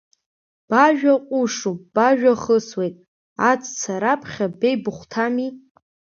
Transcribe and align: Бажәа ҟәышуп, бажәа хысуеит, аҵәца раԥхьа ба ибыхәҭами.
Бажәа 0.69 1.13
ҟәышуп, 1.27 1.79
бажәа 1.93 2.33
хысуеит, 2.41 2.95
аҵәца 3.49 3.93
раԥхьа 4.01 4.47
ба 4.59 4.67
ибыхәҭами. 4.73 5.49